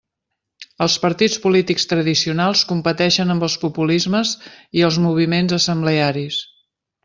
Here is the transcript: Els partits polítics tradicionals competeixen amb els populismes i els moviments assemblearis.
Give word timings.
Els 0.85 0.95
partits 1.03 1.35
polítics 1.43 1.85
tradicionals 1.91 2.65
competeixen 2.71 3.35
amb 3.35 3.47
els 3.49 3.59
populismes 3.67 4.33
i 4.81 4.87
els 4.89 5.01
moviments 5.07 5.59
assemblearis. 5.63 6.45